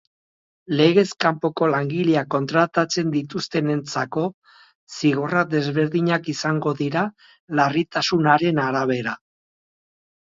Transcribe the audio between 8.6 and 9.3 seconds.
arabera.